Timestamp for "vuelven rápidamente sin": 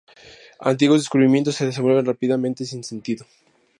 1.79-2.83